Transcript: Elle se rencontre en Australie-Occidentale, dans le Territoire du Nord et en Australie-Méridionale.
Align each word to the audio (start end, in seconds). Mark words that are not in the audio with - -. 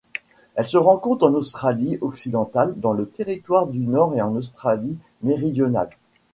Elle 0.55 0.65
se 0.65 0.77
rencontre 0.77 1.27
en 1.27 1.33
Australie-Occidentale, 1.35 2.73
dans 2.75 2.93
le 2.93 3.07
Territoire 3.07 3.67
du 3.67 3.77
Nord 3.81 4.15
et 4.15 4.21
en 4.23 4.33
Australie-Méridionale. 4.35 5.91